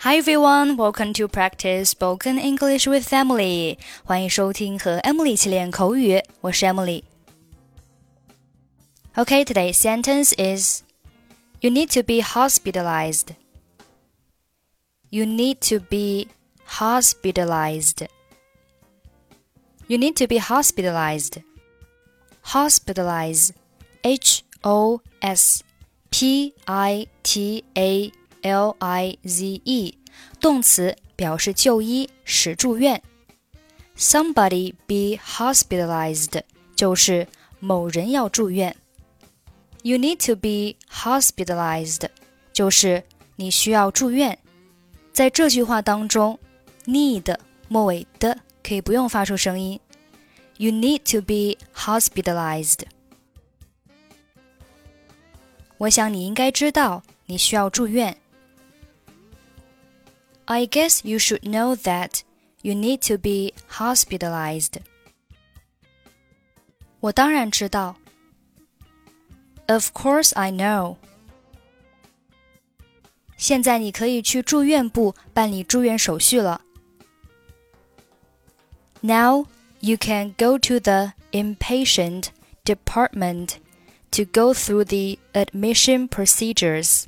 [0.00, 3.78] Hi everyone, welcome to practice spoken English with Emily.
[4.04, 10.82] 欢迎收听和 Emily 一起练口语，我是 Emily。Okay, today's sentence is
[11.60, 13.34] You need to be hospitalized.
[15.10, 16.28] You need to be
[16.78, 18.06] hospitalized.
[19.88, 21.42] You need to be hospitalized.
[22.44, 23.52] Hospitalize.
[24.04, 25.62] H O S
[26.10, 29.97] P I T A L I Z E，
[30.39, 33.01] 动词，表示就医，使住院。
[33.97, 36.41] Somebody be hospitalized，
[36.75, 37.27] 就是
[37.59, 38.75] 某人要住院。
[39.83, 42.07] You need to be hospitalized，
[42.53, 43.03] 就是
[43.35, 44.37] 你需要住院。
[45.13, 46.39] 在这句话当中
[46.85, 47.37] ，need
[47.67, 49.79] 末尾的可以不用发出声音。
[50.57, 52.81] You need to be hospitalized。
[55.77, 58.15] 我想你应该知道，你需要住院。
[60.46, 62.22] I guess you should know that
[62.62, 64.80] you need to be hospitalized.
[67.00, 67.96] 我当然知道。
[69.66, 70.96] Of course I know.
[73.36, 76.62] 现在你可以去住院部办理住院手续了。
[79.00, 79.46] Now
[79.80, 82.28] you can go to the inpatient
[82.64, 83.56] department
[84.12, 87.04] to go through the admission procedures.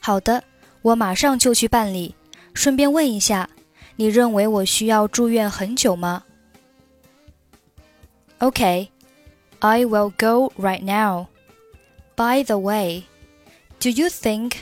[0.00, 0.44] 好的。
[0.82, 2.14] 我马上就去办理。
[2.54, 3.48] 顺便问一下，
[3.96, 6.24] 你认为我需要住院很久吗？
[8.40, 8.88] Okay,
[9.60, 11.26] I will go right now.
[12.16, 13.04] By the way,
[13.80, 14.52] do you think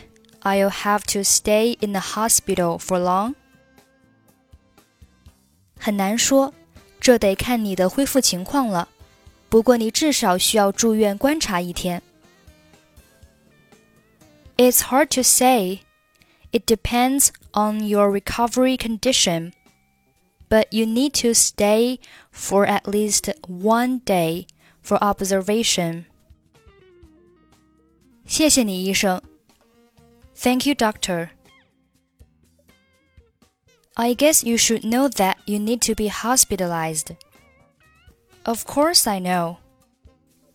[0.43, 3.35] I'll have to stay in the hospital for long?
[5.79, 6.53] 很难说，
[7.01, 8.89] 这得看你的恢复情况了。
[9.49, 12.03] 不过你至少需要住院观察一天。
[14.57, 15.81] It's hard to say.
[16.53, 19.53] It depends on your recovery condition,
[20.49, 21.99] but you need to stay
[22.31, 24.47] for at least one day
[24.81, 26.06] for observation.
[28.27, 29.22] 谢谢你，医生。
[30.34, 31.31] Thank you, doctor.
[33.94, 37.17] I guess you should know that you need to be hospitalized.
[38.44, 39.59] Of course, I know.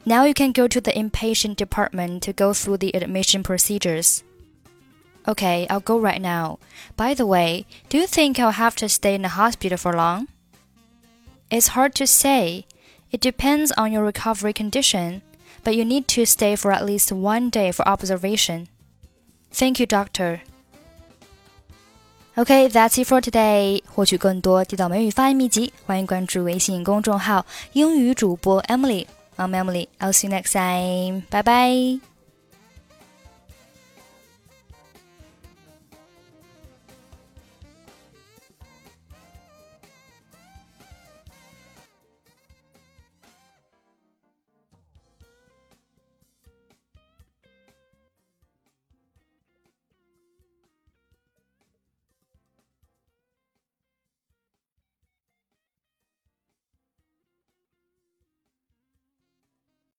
[0.05, 4.23] Now you can go to the inpatient department to go through the admission procedures.
[5.27, 6.57] Okay, I'll go right now.
[6.97, 10.27] By the way, do you think I'll have to stay in the hospital for long?
[11.49, 12.65] It's hard to say.
[13.11, 15.21] It depends on your recovery condition,
[15.63, 18.67] but you need to stay for at least one day for observation.
[19.51, 20.41] Thank you, doctor.
[22.37, 23.83] Okay, that's it for today.
[23.93, 29.87] 获取更多地道美语发音秘籍，欢迎关注微信公众号“英语主播 Emily”。I'm Emily.
[29.99, 31.23] I'll see you next time.
[31.29, 31.99] Bye bye.